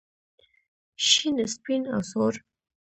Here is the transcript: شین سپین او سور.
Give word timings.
شین 1.07 1.37
سپین 1.53 1.81
او 1.93 2.01
سور. 2.09 2.33